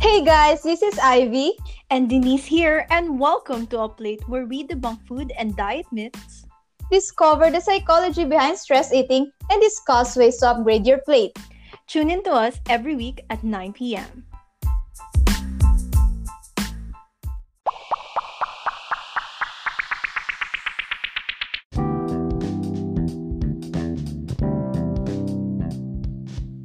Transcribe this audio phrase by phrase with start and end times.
[0.00, 1.52] Hey guys, this is Ivy
[1.90, 6.46] and Denise here, and welcome to a plate where we debunk food and diet myths,
[6.90, 11.36] discover the psychology behind stress eating, and discuss ways to upgrade your plate.
[11.86, 14.24] Tune in to us every week at 9 p.m.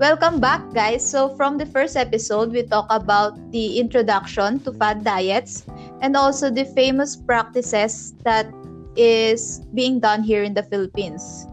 [0.06, 1.02] Welcome back, guys.
[1.02, 5.66] So, from the first episode, we talk about the introduction to fad diets
[6.00, 8.46] and also the famous practices that
[8.96, 11.50] is being done here in the Philippines.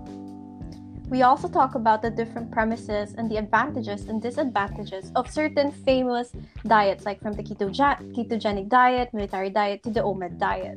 [1.09, 6.37] We also talk about the different premises and the advantages and disadvantages of certain famous
[6.69, 10.77] diets, like from the keto ketogenic diet, military diet, to the OMAD diet.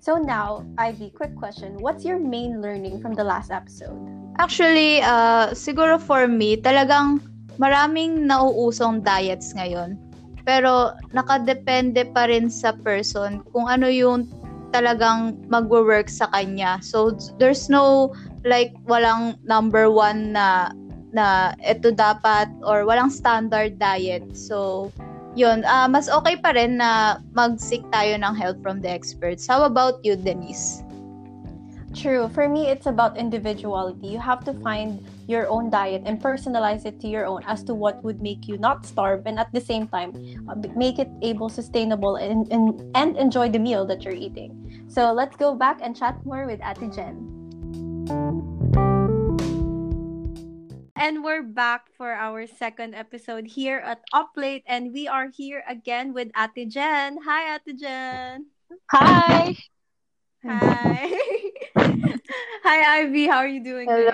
[0.00, 1.80] So now, Ivy, quick question.
[1.80, 4.25] What's your main learning from the last episode?
[4.36, 7.24] Actually, uh, siguro for me, talagang
[7.56, 9.96] maraming nauusong diets ngayon.
[10.44, 14.28] Pero nakadepende pa rin sa person kung ano yung
[14.70, 16.78] talagang magwo-work sa kanya.
[16.84, 18.12] So there's no
[18.46, 20.70] like walang number one na
[21.16, 24.22] na ito dapat or walang standard diet.
[24.36, 24.92] So
[25.34, 29.48] yun, uh, mas okay pa rin na mag-seek tayo ng help from the experts.
[29.48, 30.85] How about you, Denise?
[31.96, 32.28] True.
[32.28, 34.08] For me, it's about individuality.
[34.08, 37.74] You have to find your own diet and personalize it to your own as to
[37.74, 40.12] what would make you not starve and at the same time
[40.46, 44.84] uh, make it able sustainable and, and, and enjoy the meal that you're eating.
[44.88, 47.16] So let's go back and chat more with Ate Jen.
[50.96, 55.64] And we're back for our second episode here at Up Late, and we are here
[55.68, 57.18] again with Ate Jen.
[57.24, 58.46] Hi, Ate Jen.
[58.92, 59.56] Hi.
[60.44, 61.50] Hi.
[62.66, 63.30] Hi, Ivy.
[63.30, 64.10] How are you doing Hello.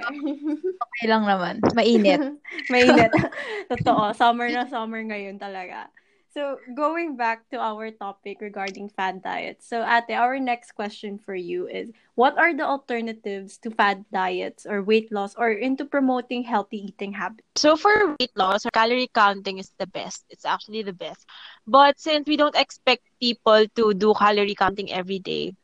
[0.77, 1.65] okay lang naman.
[1.73, 2.21] Mainit.
[2.73, 3.09] Mainit.
[3.73, 4.13] Totoo.
[4.13, 5.89] Summer na summer ngayon talaga.
[6.37, 9.65] So, going back to our topic regarding fad diets.
[9.65, 14.69] So, Ate, our next question for you is what are the alternatives to fad diets
[14.69, 17.49] or weight loss or into promoting healthy eating habits?
[17.57, 20.29] So, for weight loss, calorie counting is the best.
[20.29, 21.25] It's actually the best.
[21.65, 25.57] But since we don't expect people to do calorie counting every day,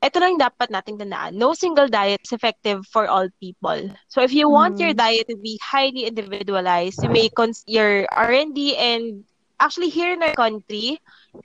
[0.00, 1.36] ito lang dapat nating tandaan.
[1.36, 3.92] No single diet is effective for all people.
[4.08, 4.80] So if you want mm.
[4.80, 9.24] your diet to be highly individualized, you may cons- your R&D and
[9.60, 10.96] actually here in our country,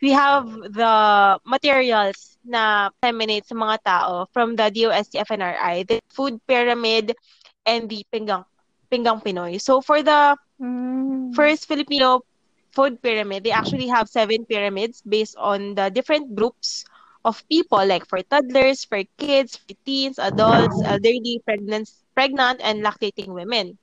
[0.01, 0.95] we have the
[1.43, 7.11] materials na disseminate sa mga tao from the DOST FNRI, the food pyramid
[7.67, 8.47] and the pinggang
[8.87, 9.59] pinggang Pinoy.
[9.59, 11.35] So for the mm.
[11.35, 12.23] first Filipino
[12.71, 16.87] food pyramid, they actually have seven pyramids based on the different groups
[17.25, 23.33] of people, like for toddlers, for kids, for teens, adults, elderly, pregnant, pregnant, and lactating
[23.33, 23.77] women.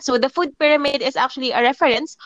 [0.00, 2.16] So the food pyramid is actually a reference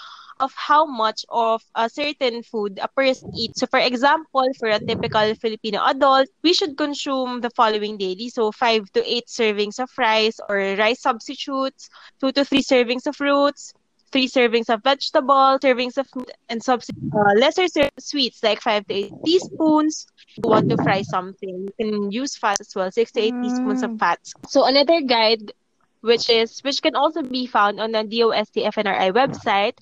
[0.41, 3.61] of how much of a certain food a person eats.
[3.61, 8.31] So for example, for a typical Filipino adult, we should consume the following daily.
[8.31, 13.17] So five to eight servings of rice or rice substitutes, two to three servings of
[13.17, 13.75] fruits,
[14.13, 17.67] three servings of vegetable, servings of meat, and substitute uh, lesser
[17.99, 20.07] sweets like five to eight teaspoons.
[20.37, 23.35] If you want to fry something, you can use fat as well, six to eight
[23.35, 23.43] mm.
[23.43, 24.33] teaspoons of fats.
[24.49, 25.53] So another guide,
[26.01, 29.79] which is which can also be found on the DOST FNRI website,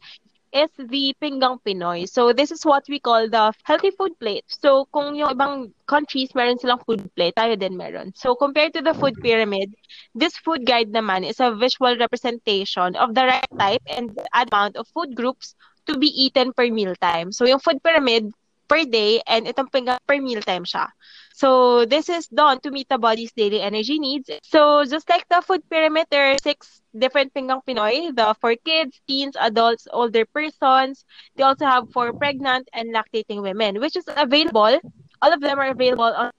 [0.53, 2.09] is the Pinggang Pinoy.
[2.09, 4.45] So this is what we call the healthy food plate.
[4.49, 8.13] So kung yung ibang countries meron silang food plate, tayo din meron.
[8.15, 9.75] So compared to the food pyramid,
[10.15, 14.87] this food guide naman is a visual representation of the right type and amount of
[14.95, 15.55] food groups
[15.87, 17.33] to be eaten per meal time.
[17.33, 18.33] So yung food pyramid
[18.69, 20.93] per day and itong pinggang per meal time siya.
[21.33, 24.29] So this is done to meet the body's daily energy needs.
[24.43, 29.01] So just like the food pyramid, there are six different pinggang Pinoy, the for kids,
[29.07, 31.07] teens, adults, older persons.
[31.37, 34.81] They also have for pregnant and lactating women, which is available.
[35.23, 36.31] All of them are available on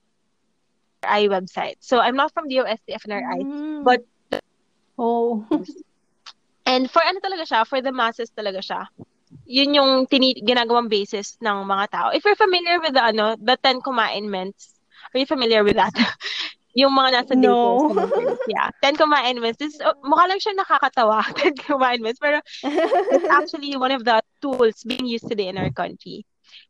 [1.04, 1.80] I website.
[1.80, 3.84] So I'm not from the OSTFNRI, mm.
[3.84, 4.04] but
[4.98, 5.48] oh.
[6.66, 8.84] and for ano talaga siya, for the masses talaga siya.
[9.46, 12.08] Yun yung tini- ginagawang basis ng mga tao.
[12.14, 14.80] If you're familiar with the ano, the Ten Commandments,
[15.14, 15.94] Are you familiar with that?
[16.78, 17.90] yung mga nasa no.
[17.90, 18.38] details.
[18.48, 18.70] yeah.
[18.82, 19.58] Ten Commandments.
[19.58, 22.20] This, oh, mukha lang siya nakakatawa, Ten Commandments.
[22.22, 26.26] Pero it's actually one of the tools being used today in our country.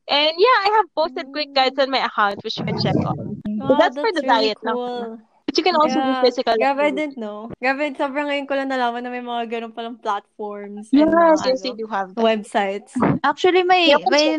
[0.07, 3.43] And yeah, I have posted quick guides on my account which you can check on.
[3.61, 5.19] Oh, that's, that's for the really diet cool.
[5.49, 6.21] But you can also yeah.
[6.21, 7.49] do physical Grabe, I didn't know.
[7.57, 10.93] Grabe, sobrang ngayon ko lang nalaman na may mga ganun palang platforms.
[10.93, 12.21] Yes, and, yes, ano, do have that.
[12.21, 12.93] Websites.
[13.25, 14.37] Actually, may, yeah, may,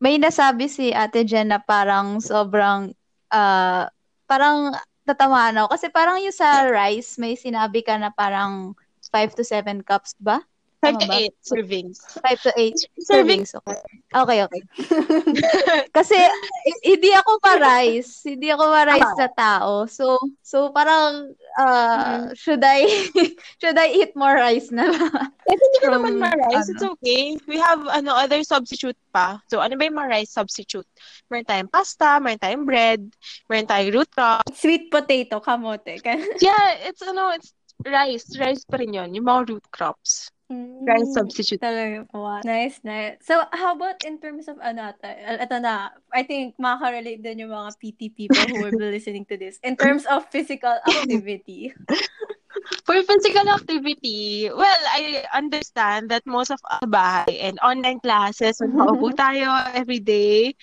[0.00, 2.96] may nasabi si Ate Jen na parang sobrang
[3.28, 3.84] uh,
[4.24, 4.72] parang
[5.04, 5.76] tatamaan ako.
[5.76, 8.72] Kasi parang yung sa rice, may sinabi ka na parang
[9.12, 10.40] 5 to 7 cups ba?
[10.84, 11.14] 5 Tama to ba?
[11.16, 11.98] 8 servings.
[12.20, 13.50] 5 to 8 Servings.
[13.56, 13.80] Okay,
[14.12, 14.40] okay.
[14.44, 14.62] okay.
[15.96, 16.18] Kasi
[16.84, 18.28] hindi ako pa-rice.
[18.28, 19.88] Hindi ako pa-rice na tao.
[19.88, 22.84] So, so parang, uh, should I,
[23.60, 24.84] should I eat more rice na?
[25.46, 26.92] Kahit hindi ka From, naman ma-rice, it's ano.
[27.00, 27.40] okay.
[27.48, 29.40] We have ano other substitute pa.
[29.48, 30.88] So, ano ba yung ma-rice substitute?
[31.32, 33.00] Meron tayong pasta, meron tayong bread,
[33.48, 34.44] meron tayong root crop.
[34.52, 35.98] Sweet potato, kamote.
[36.44, 38.32] Yeah, it's ano, it's rice.
[38.38, 39.12] Rice pa rin yun.
[39.12, 40.30] Yung mga root crops.
[40.86, 41.58] Rice substitute.
[41.58, 42.38] Talaga po.
[42.46, 43.18] Nice, nice.
[43.26, 44.94] So, how about in terms of ano?
[45.02, 49.34] Ito na, I think makaka-relate din yung mga PT people who will be listening to
[49.34, 49.58] this.
[49.66, 51.74] In terms of physical activity.
[52.86, 58.72] For physical activity, well, I understand that most of sa bahay and online classes, when
[58.72, 60.54] nakaupo tayo every day,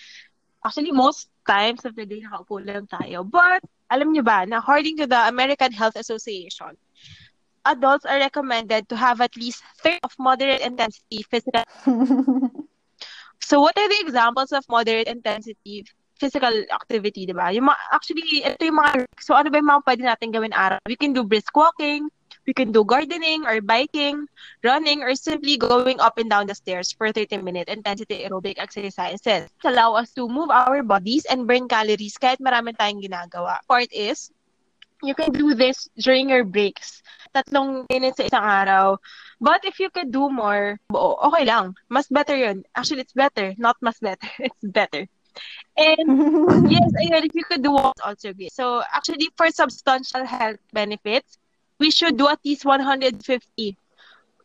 [0.65, 3.27] actually, most times of the day, nakaupo lang tayo.
[3.27, 3.61] But,
[3.93, 6.73] alam niyo ba, na according to the American Health Association,
[7.69, 11.61] adults are recommended to have at least 30 of moderate intensity physical.
[13.43, 15.83] So, what are the examples of moderate intensity
[16.15, 17.51] physical activity, di ba?
[17.51, 20.79] Yung mga, actually, ito yung mga, so ano ba yung mga pwede natin gawin araw?
[20.87, 22.07] We can do brisk walking,
[22.45, 24.27] we can do gardening or biking,
[24.63, 29.49] running, or simply going up and down the stairs for 30-minute intensity aerobic exercises.
[29.63, 33.59] Allow us to move our bodies and burn calories kahit marami tayong ginagawa.
[33.67, 34.31] Part is,
[35.03, 37.03] you can do this during your breaks.
[37.35, 38.97] Tatlong minutes sa isang araw.
[39.41, 41.75] But if you could do more, okay lang.
[41.91, 42.63] Mas better yun.
[42.75, 43.53] Actually, it's better.
[43.59, 44.29] Not mas better.
[44.47, 45.07] It's better.
[45.75, 46.07] And
[46.71, 48.53] yes, ayun, if you could do what's also great.
[48.53, 51.37] So actually, for substantial health benefits,
[51.79, 53.77] we should do at least 150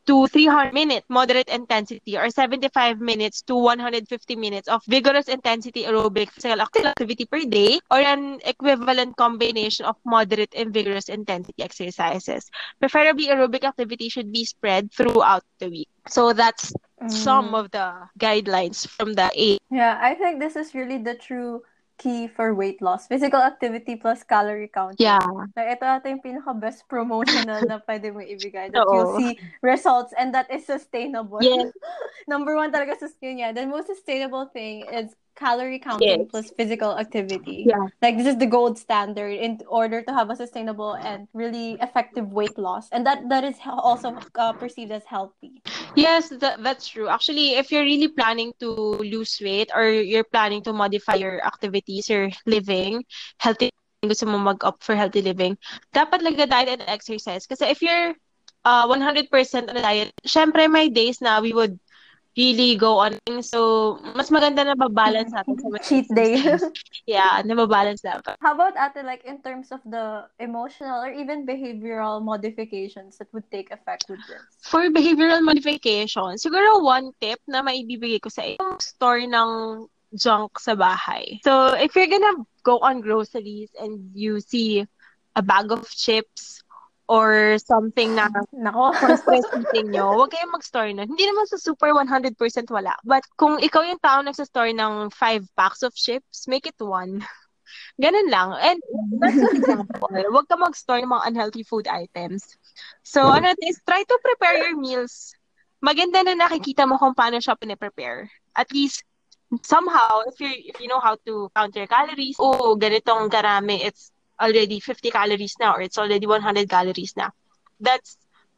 [0.09, 6.33] to 300 minute moderate intensity or 75 minutes to 150 minutes of vigorous intensity aerobic
[6.33, 12.49] physical activity per day or an equivalent combination of moderate and vigorous intensity exercises.
[12.81, 15.89] Preferably aerobic activity should be spread throughout the week.
[16.09, 16.73] So that's
[17.09, 17.61] some mm.
[17.61, 19.59] of the guidelines from the A.
[19.71, 21.61] Yeah, I think this is really the true
[21.99, 23.07] key for weight loss.
[23.07, 25.03] Physical activity plus calorie counting.
[25.03, 25.21] Yeah.
[25.59, 28.71] Like, ito ata yung pinaka-best promotional na pwede mo ibigay.
[28.73, 28.95] That Oo.
[28.95, 31.43] you'll see results and that is sustainable.
[31.43, 31.75] Yes.
[32.31, 33.53] Number one talaga sa skin yeah.
[33.53, 36.27] The most sustainable thing is calorie counting Yes.
[36.27, 37.71] plus physical activity.
[37.71, 37.87] Yeah.
[38.03, 42.33] Like, this is the gold standard in order to have a sustainable and really effective
[42.33, 42.91] weight loss.
[42.91, 45.63] And that that is also uh, perceived as healthy.
[45.97, 47.09] Yes, that, that's true.
[47.09, 52.09] Actually, if you're really planning to lose weight or you're planning to modify your activities,
[52.09, 53.05] your living,
[53.39, 53.71] healthy,
[54.03, 55.57] gusto mo mag-opt for healthy living,
[55.95, 57.47] dapat like the diet and exercise.
[57.47, 58.15] Kasi if you're
[58.65, 61.79] uh, 100% on a diet, syempre may days na we would
[62.39, 63.19] really go on.
[63.43, 66.39] So, mas maganda na babalance natin sa mga Cheat day.
[67.11, 68.39] Yeah, na babalance dapat.
[68.39, 73.51] How about ate, like in terms of the emotional or even behavioral modifications that would
[73.51, 74.47] take effect with this?
[74.63, 80.79] For behavioral modification, siguro one tip na maibibigay ko sa iyo, store ng junk sa
[80.79, 81.43] bahay.
[81.43, 84.87] So, if you're gonna go on groceries and you see
[85.35, 86.63] a bag of chips
[87.09, 88.93] or something na Nako.
[89.01, 91.09] for stress eating nyo, huwag kayong mag-store nun.
[91.09, 92.37] Hindi naman sa super 100%
[92.69, 92.93] wala.
[93.01, 97.25] But kung ikaw yung tao nagsa-store ng 5 packs of chips, make it one.
[98.05, 98.53] Ganun lang.
[98.61, 98.79] And
[99.25, 100.13] that's an example.
[100.13, 102.45] Huwag ka mag-store ng mga unhealthy food items.
[103.03, 105.33] So, ano is, try to prepare your meals.
[105.81, 108.29] Maganda na nakikita mo kung paano siya pine-prepare.
[108.53, 109.05] At least,
[109.65, 114.13] somehow, if you if you know how to count your calories, oh, ganitong karami, it's
[114.41, 117.31] already 50 calories now or it's already 100 calories now.
[117.81, 118.17] That's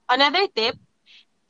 [0.09, 0.77] another tip.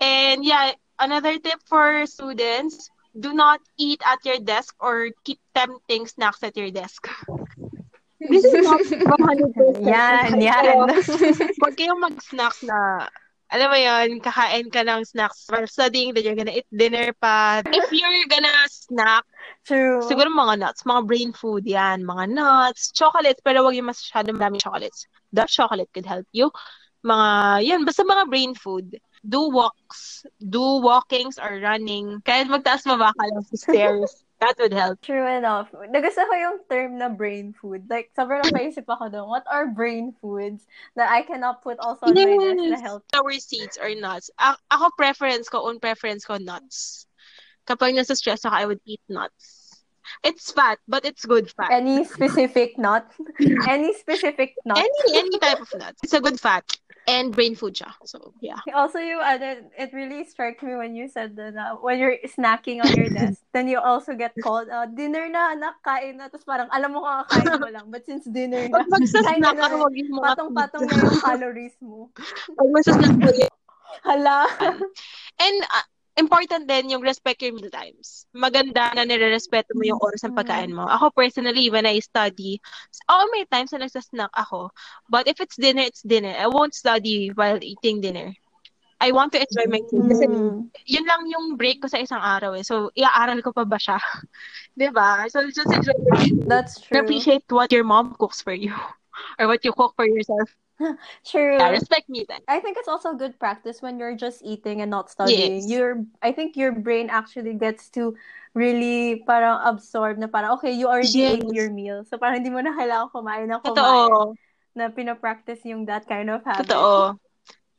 [0.01, 6.07] And yeah, another tip for students, do not eat at your desk or keep tempting
[6.07, 7.09] snacks at your desk.
[8.21, 9.81] This is not 100%.
[9.81, 10.93] Yan, yan.
[11.57, 13.09] Huwag kayong mag-snacks na,
[13.49, 17.65] alam mo yun, kakain ka ng snacks while studying, then you're gonna eat dinner pa.
[17.65, 19.25] If you're gonna snack,
[19.67, 20.03] True.
[20.03, 24.61] siguro mga nuts, mga brain food, yan, mga nuts, chocolates, pero huwag yung masyadong daming
[24.63, 25.07] chocolates.
[25.31, 26.51] Dark chocolate could help you.
[27.05, 27.29] Mga,
[27.65, 28.99] yan, basta mga brain food.
[29.21, 32.25] Do walks, do walkings or running.
[32.25, 34.25] Kahit magtaas mabaka lang sa stairs.
[34.41, 35.05] That would help.
[35.05, 35.69] True enough.
[35.93, 37.85] Nagusto ko yung term na brain food.
[37.93, 39.29] Like, sobrang napaisip ako doon.
[39.29, 40.65] What are brain foods
[40.97, 42.81] that I cannot put also on my list na Yes.
[42.81, 43.05] health?
[43.13, 44.33] Sour seeds or nuts.
[44.41, 47.05] A- ako preference ko, own preference ko, nuts.
[47.67, 49.61] Kapag nasa stress ako, I would eat nuts.
[50.25, 51.71] It's fat, but it's good fat.
[51.71, 53.07] Any specific nut?
[53.69, 54.79] Any specific nut?
[54.79, 56.01] Any any type of nuts.
[56.03, 56.65] It's a good fat.
[57.09, 57.91] And brain food siya.
[58.05, 58.61] So, yeah.
[58.77, 62.85] Also, you ano, it really struck me when you said that uh, when you're snacking
[62.85, 66.29] on your desk, then you also get called, uh, dinner na, anak, kain na.
[66.29, 67.87] Tapos parang, alam mo kakakain mo lang.
[67.89, 69.77] But since dinner na, Pag magsasnack na ka, na.
[69.81, 72.13] huwag Patong-patong na yung calories mo.
[72.55, 73.49] Pag magsasnack ka,
[74.07, 74.47] Hala.
[75.45, 75.87] And uh,
[76.21, 78.29] important din yung respect your meal times.
[78.37, 80.85] Maganda na nire-respeto mo yung oras ng pagkain mo.
[80.87, 82.61] Ako personally, when I study,
[83.09, 84.71] oh, may times na nagsasnack ako.
[85.09, 86.35] But if it's dinner, it's dinner.
[86.37, 88.35] I won't study while eating dinner.
[89.01, 90.05] I want to enjoy my food.
[90.09, 90.71] Kasi Mm.
[90.87, 92.65] yun lang yung break ko sa isang araw eh.
[92.65, 93.99] So, iaaral ko pa ba siya?
[94.79, 95.27] 'Di ba?
[95.33, 97.01] So, just enjoy your That's true.
[97.01, 98.73] appreciate what your mom cooks for you
[99.39, 100.49] or what you cook for yourself.
[101.29, 101.59] True.
[101.59, 102.41] Yeah, respect me then.
[102.49, 105.69] I think it's also good practice when you're just eating and not studying.
[105.69, 105.71] Yes.
[105.71, 108.17] Your I think your brain actually gets to
[108.55, 111.39] really parang absorb na parang okay, you already Yes.
[111.39, 112.03] ate your meal.
[112.09, 114.35] So parang hindi mo na kailangan kumain ng kumain Totoo.
[114.75, 116.71] na pinapractice yung that kind of habit.
[116.71, 117.19] Totoo.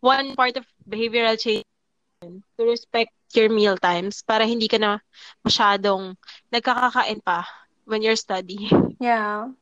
[0.02, 1.66] One part of behavioral change
[2.22, 5.00] to respect your meal times para hindi ka na
[5.46, 6.18] masyadong
[6.54, 7.46] nagkakakain pa
[7.86, 8.98] when you're studying.
[9.00, 9.54] Yeah.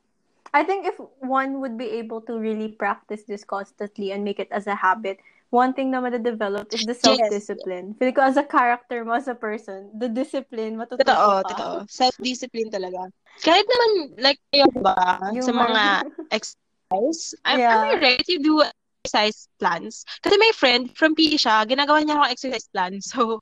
[0.53, 4.49] I think if one would be able to really practice this constantly and make it
[4.51, 7.95] as a habit, one thing na madadevelop is the self-discipline.
[7.97, 11.73] Feel ko as a character mo as a person, the discipline, matututo Totoo, totoo.
[11.89, 13.09] Self-discipline talaga.
[13.41, 13.91] Kahit naman,
[14.21, 15.83] like, kayo ba, Yung sa mga
[16.37, 17.73] exercise, I'm, Yeah.
[17.73, 18.25] am I right?
[18.29, 18.61] You do
[19.09, 20.05] exercise plans.
[20.21, 22.93] Kasi may friend from PE siya, ginagawa niya akong exercise plan.
[23.09, 23.41] So,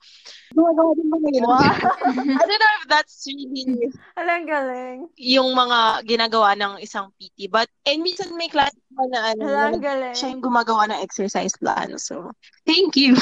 [0.56, 1.44] gumagawa din ba ngayon?
[1.44, 1.60] Wow.
[2.40, 4.98] I don't know if that's really Alang galing.
[5.20, 7.52] yung mga ginagawa ng isang PT.
[7.52, 10.10] But, and minsan may class pa na ano, na galing.
[10.18, 11.94] siya yung gumagawa ng exercise plan.
[11.96, 12.34] So,
[12.66, 13.14] thank you.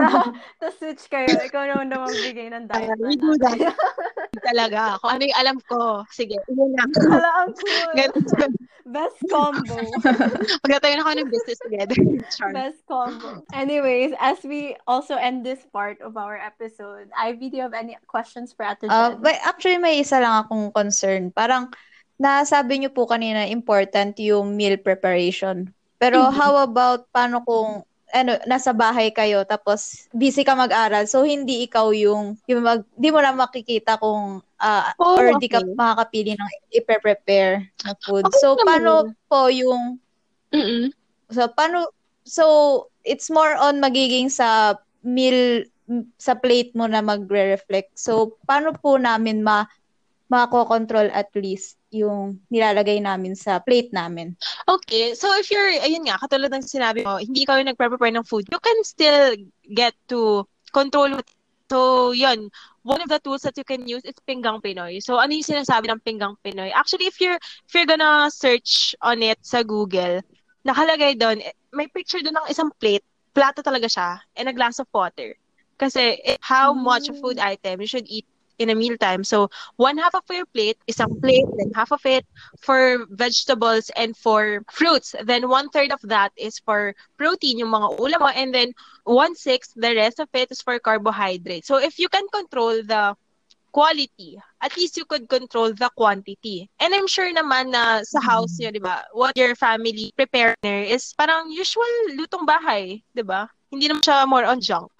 [0.60, 1.28] Tapos switch kayo.
[1.28, 3.60] Ikaw naman daw magbigay ng diet Uh, we do that.
[4.48, 4.96] Talaga.
[5.04, 6.08] Kung ano yung alam ko.
[6.08, 6.88] Sige, yun lang.
[6.96, 7.90] Hala, ang cool.
[7.92, 8.52] Ganun.
[8.90, 9.76] Best combo.
[10.66, 11.94] Magtatayo na ako ng business together.
[12.34, 12.50] Char.
[12.50, 13.44] Best combo.
[13.54, 17.94] Anyways, as we also end this part of our episode, Ivy, do you have any
[18.10, 19.22] questions for Ate Uh, Jen?
[19.22, 21.30] but actually, may isa lang akong concern.
[21.30, 21.70] Parang,
[22.20, 25.72] nasabi niyo po kanina, important yung meal preparation.
[25.96, 26.36] Pero Mhm.
[26.36, 31.94] how about, paano kung, ano, nasa bahay kayo, tapos busy ka mag-aral, so hindi ikaw
[31.96, 35.72] yung, yung mag, di mo na makikita kung, ah, Oh, or di ka okay.
[35.78, 38.26] makakapili ng i-prepare na food.
[38.26, 38.66] Okay So, naman.
[38.68, 38.92] paano
[39.30, 39.96] po yung,
[40.52, 40.90] Mm-mm.
[41.32, 41.88] so, paano,
[42.26, 42.44] so,
[43.06, 45.64] it's more on magiging sa meal,
[46.20, 47.96] sa plate mo na magre-reflect.
[47.96, 49.64] So, paano po namin ma,
[50.28, 54.34] mako-control at least yung nilalagay namin sa plate namin?
[54.66, 58.26] Okay, so if you're, ayun nga, katulad ng sinabi mo, hindi ikaw yung nagpre-prepare ng
[58.26, 59.34] food, you can still
[59.74, 61.26] get to control what
[61.70, 62.50] So, yun,
[62.82, 64.98] one of the tools that you can use is Pinggang Pinoy.
[64.98, 66.74] So, ano yung sinasabi ng Pinggang Pinoy?
[66.74, 70.18] Actually, if you're, if you're gonna search on it sa Google,
[70.66, 74.82] nakalagay doon, eh, may picture doon ng isang plate, plato talaga siya, and a glass
[74.82, 75.38] of water.
[75.78, 78.26] Kasi eh, how much food item you should eat
[78.60, 79.24] in a mealtime.
[79.24, 79.48] So,
[79.80, 82.28] one half of your plate, isang plate, then half of it
[82.60, 85.16] for vegetables and for fruits.
[85.24, 88.76] Then one third of that is for protein, yung mga ulam mo, and then
[89.08, 91.66] one sixth, the rest of it is for carbohydrates.
[91.66, 93.16] So if you can control the
[93.72, 96.68] quality, at least you could control the quantity.
[96.78, 101.14] And I'm sure naman na sa house nyo, di ba, what your family prepare is
[101.16, 101.88] parang usual
[102.18, 103.48] lutong bahay, di ba?
[103.70, 104.90] Hindi naman siya more on junk.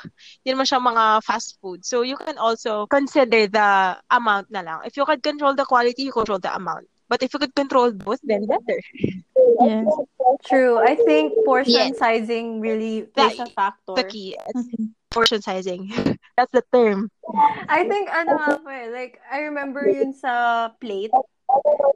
[0.41, 1.83] Hindi naman siya mga fast food.
[1.85, 4.79] So you can also consider the amount na lang.
[4.87, 6.87] If you could control the quality, you control the amount.
[7.11, 8.79] But if you could control both, then better.
[9.67, 9.91] Yes.
[10.47, 10.79] True.
[10.79, 11.99] I think portion Yes.
[11.99, 13.99] sizing really plays a factor.
[13.99, 14.71] The key is
[15.11, 15.91] portion sizing.
[16.39, 17.11] That's the term.
[17.67, 21.11] I think ano nga po eh, like I remember yun sa plate.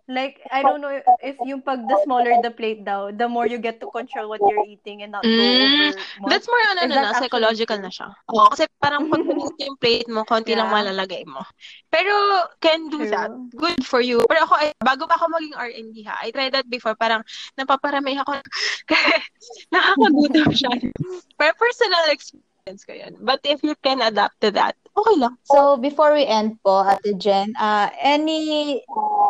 [0.05, 0.93] Like I don't know
[1.25, 4.45] if yung pag the smaller the plate daw, the more you get to control what
[4.45, 5.97] you're eating and not Mm, much.
[6.29, 8.13] That's more ano na, actually psychological na siya.
[8.29, 9.25] Oo, kasi parang pag
[9.65, 10.77] yung plate mo, konti lang Yeah.
[10.77, 11.41] malalagay mo.
[11.89, 12.13] Pero
[12.61, 13.13] can do True.
[13.17, 13.33] that.
[13.57, 14.21] Good for you.
[14.29, 16.93] Pero ako, bago pa ako maging R&D ha, I tried that before.
[17.01, 17.25] Parang
[17.57, 18.45] napaparamay ako.
[19.73, 20.73] Nakakagutom siya.
[21.41, 23.17] Pero personal experience ko yun.
[23.25, 25.37] But if you can adapt to that, okay lang.
[25.45, 28.83] So, before we end po, Ate Jen, uh, any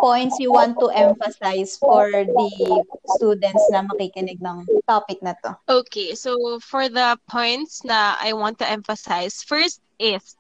[0.05, 2.51] points you want to emphasize for the
[3.17, 5.57] students na makikinig ng topic na to?
[5.69, 10.37] Okay, so for the points na I want to emphasize, first is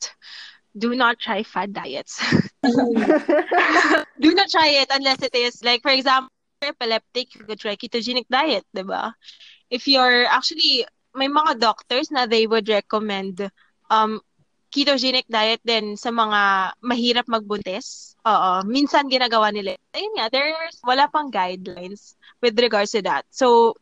[0.76, 2.21] do not try fad diets.
[4.21, 8.26] do not try it unless it is like for example, epileptic, you could try ketogenic
[8.28, 9.14] diet, 'di ba?
[9.71, 13.49] If you're actually may mga doctors na they would recommend
[13.88, 14.21] um
[14.75, 18.19] ketogenic diet din sa mga mahirap magbuntis.
[18.26, 19.78] Oo, minsan ginagawa nila.
[19.95, 23.23] Ayun nga, there's wala pang guidelines with regards to that.
[23.31, 23.78] So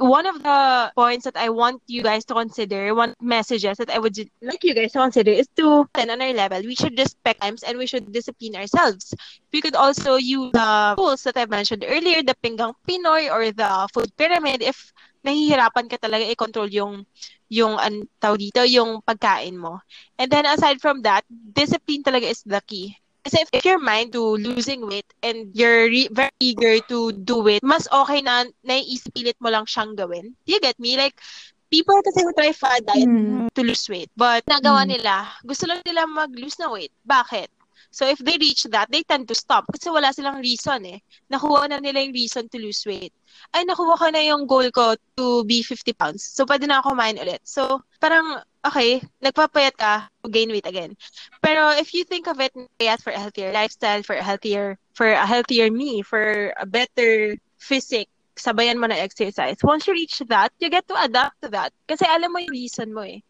[0.00, 3.98] one of the points that I want you guys to consider, one messages that I
[4.00, 7.62] would like you guys to consider is to, on our level, we should respect times
[7.62, 9.12] and we should discipline ourselves.
[9.52, 13.88] We could also use the tools that I mentioned earlier, the Pinggang Pinoy or the
[13.92, 17.04] food pyramid, if nahihirapan ka talaga i-control yung
[17.50, 18.06] yung an
[18.38, 19.82] dito, yung pagkain mo.
[20.16, 22.96] And then aside from that, discipline talaga is the key.
[23.20, 27.44] Kasi if, if your mind to losing weight and you're re- very eager to do
[27.52, 30.32] it, mas okay na naiisipilit mo lang siyang gawin.
[30.48, 30.96] Do you get me?
[30.96, 31.20] Like,
[31.68, 33.52] people kasi who try fad diet mm.
[33.52, 34.08] to lose weight.
[34.16, 34.90] But nagawa mm.
[34.96, 36.96] nila, gusto lang nila mag-lose na weight.
[37.04, 37.52] Bakit?
[37.90, 40.98] So if they reach that, they tend to stop kasi wala silang reason eh.
[41.26, 43.10] Nakuha na nila yung reason to lose weight.
[43.50, 46.22] Ay, nakuha ko na yung goal ko to be 50 pounds.
[46.22, 47.42] So pwede na ako kumain ulit.
[47.42, 50.94] So parang, okay, nagpapayat ka gain weight again.
[51.42, 55.10] Pero if you think of it, payat for a healthier lifestyle, for a healthier, for
[55.10, 59.58] a healthier me, for a better physique, sabayan mo na exercise.
[59.66, 61.74] Once you reach that, you get to adapt to that.
[61.90, 63.20] Kasi alam mo yung reason mo eh.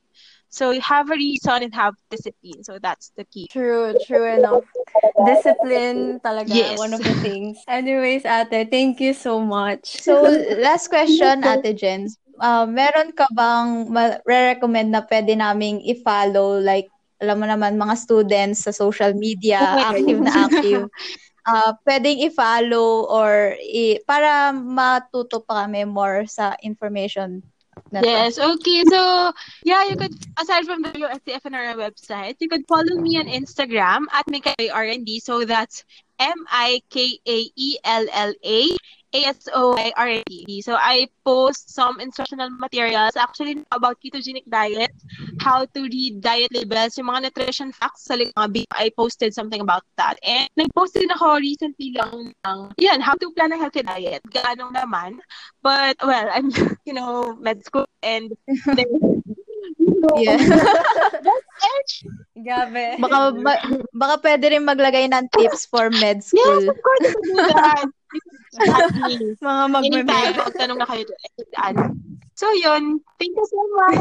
[0.50, 2.66] So you have a reason and have discipline.
[2.66, 3.46] So that's the key.
[3.50, 4.66] True, true enough.
[5.22, 6.74] Discipline talaga yes.
[6.78, 7.62] one of the things.
[7.70, 10.02] Anyways, ate, thank you so much.
[10.02, 10.18] So
[10.58, 12.18] last question, ate Jens.
[12.40, 13.92] Uh, meron ka bang
[14.26, 16.88] re-recommend na pwede naming i-follow like
[17.20, 20.82] alam mo naman mga students sa social media, oh active na active.
[21.44, 27.44] uh, pwedeng i-follow or i- para matuto pa kami more sa information
[27.92, 28.84] Yes, okay.
[28.84, 29.32] So,
[29.64, 34.26] yeah, you could, aside from the USCFNRA website, you could follow me on Instagram at
[34.26, 35.20] Mikaela R&D.
[35.20, 35.84] So that's
[36.20, 37.48] M-I-K-A-E-L-L-A
[39.12, 40.62] A-S-O-I-R-A-D.
[40.62, 44.92] So I post some instructional materials actually about ketogenic diet,
[45.40, 49.82] how to read diet labels, yung mga nutrition facts sa mga I posted something about
[49.96, 50.18] that.
[50.22, 54.22] And nag-post din ako recently lang ng, yan, how to plan a healthy diet.
[54.30, 55.18] Gaano naman.
[55.62, 56.50] But, well, I'm,
[56.86, 58.30] you know, med school and
[60.20, 60.38] Yeah.
[62.40, 63.00] Gabe.
[63.00, 63.52] Baka, ba,
[63.92, 66.64] baka pwede rin maglagay ng tips for med school.
[66.64, 67.12] Yes, of course.
[67.52, 67.84] That.
[69.44, 70.32] Mga magme-med.
[70.34, 72.00] Magtanong na kayo doon.
[72.40, 73.04] So, yun.
[73.20, 74.00] Thank you so much.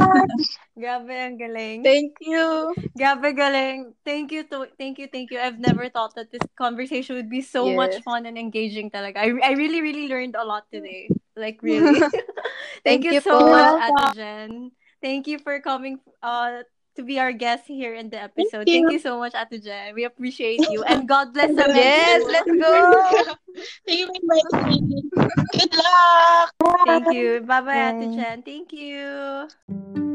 [0.80, 1.84] Grabe, ang galing.
[1.84, 2.72] Thank you.
[2.96, 3.92] Grabe, galing.
[4.08, 5.44] Thank you, to, thank you, thank you.
[5.44, 7.76] I've never thought that this conversation would be so yes.
[7.76, 9.20] much fun and engaging talaga.
[9.20, 11.12] I, I really, really learned a lot today.
[11.36, 12.00] Like, really.
[12.00, 12.24] thank,
[12.88, 13.52] thank, you, you so po.
[13.52, 14.72] much, Ate Jen.
[15.02, 16.64] Thank you for coming uh
[16.96, 18.68] to be our guest here in the episode.
[18.68, 19.96] Thank you, Thank you so much, Ate Jen.
[19.96, 20.84] We appreciate you.
[20.84, 21.80] And God bless America.
[21.80, 22.76] Yes, let's go.
[23.88, 25.00] Thank you for inviting me.
[25.56, 26.52] Good luck.
[26.86, 27.40] Thank you.
[27.48, 28.44] Bye-bye, Ate Jen.
[28.44, 30.09] Thank you.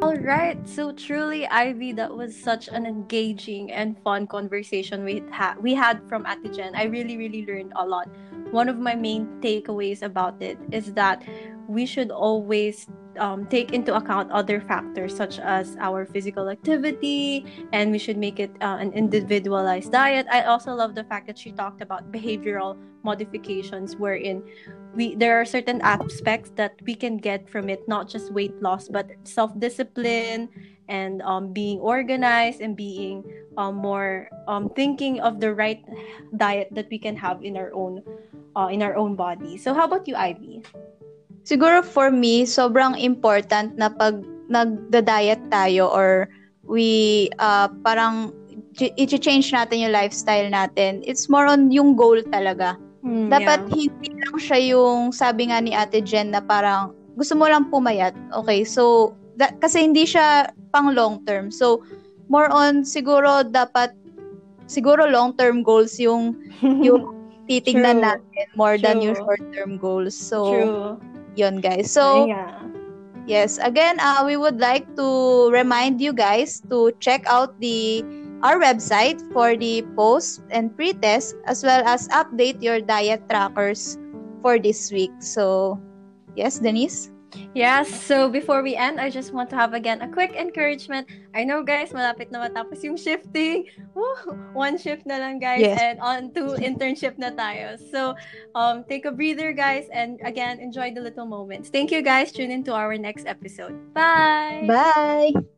[0.00, 5.58] All right, so truly, Ivy, that was such an engaging and fun conversation we had
[5.58, 6.76] we had from Ate Jen.
[6.76, 8.08] I really, really learned a lot
[8.50, 11.22] one of my main takeaways about it is that
[11.68, 12.86] we should always
[13.18, 18.40] um, take into account other factors such as our physical activity and we should make
[18.40, 22.76] it uh, an individualized diet i also love the fact that she talked about behavioral
[23.04, 24.42] modifications wherein
[24.94, 28.88] we there are certain aspects that we can get from it not just weight loss
[28.88, 30.48] but self-discipline
[30.88, 33.22] and um, being organized and being
[33.56, 35.84] um, more um, thinking of the right
[36.36, 38.02] diet that we can have in our own
[38.56, 39.56] uh, in our own body.
[39.56, 40.62] So how about you, Ivy?
[41.48, 44.20] Siguro for me, sobrang important na pag
[44.52, 46.28] nagda-diet tayo or
[46.68, 48.36] we uh, parang
[48.76, 51.00] i-change natin yung lifestyle natin.
[51.08, 52.76] It's more on yung goal talaga.
[53.00, 53.88] Mm, Dapat yeah.
[53.88, 58.12] hindi lang siya yung sabi nga ni Ate Jen na parang gusto mo lang pumayat.
[58.44, 61.48] Okay, so that, kasi hindi siya pang long term.
[61.48, 61.80] So
[62.28, 63.96] more on siguro dapat
[64.68, 66.36] siguro long term goals yung
[66.86, 67.16] yung
[67.48, 68.08] titignan True.
[68.12, 68.84] natin more True.
[68.84, 70.12] than yung short term goals.
[70.12, 71.00] So True.
[71.38, 71.94] Yun guys.
[71.94, 72.58] So yeah.
[73.28, 78.00] Yes, again, uh, we would like to remind you guys to check out the
[78.40, 84.00] our website for the post and pre-test as well as update your diet trackers
[84.40, 85.12] for this week.
[85.20, 85.76] So,
[86.40, 87.12] yes, Denise?
[87.54, 91.08] Yes, so before we end, I just want to have again a quick encouragement.
[91.34, 93.68] I know guys, malapit na matapos yung shifting.
[93.94, 94.36] Woo!
[94.52, 95.80] One shift na lang guys yes.
[95.80, 97.76] and on to internship na tayo.
[97.90, 98.14] So,
[98.54, 101.68] um take a breather guys and again, enjoy the little moments.
[101.68, 102.32] Thank you guys.
[102.32, 103.74] Tune in to our next episode.
[103.92, 104.64] Bye.
[104.68, 105.57] Bye.